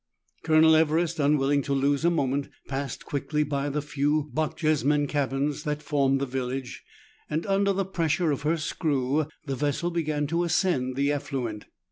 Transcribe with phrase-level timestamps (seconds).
[0.41, 5.83] Colonel Everest, unwilling to lose a moment, passed quickly by the few Bochjesmen cabins that
[5.83, 6.83] form the village,
[7.29, 11.65] and under the pressure of her screw, the vessel began to ascend the affluent.